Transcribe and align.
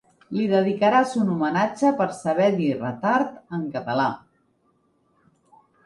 Li 0.35 0.45
dedicaràs 0.51 1.13
un 1.19 1.29
homenatge 1.33 1.93
per 2.01 2.09
saber 2.21 2.49
dir 2.57 2.73
retard 2.81 3.39
en 3.61 3.71
català. 3.79 4.11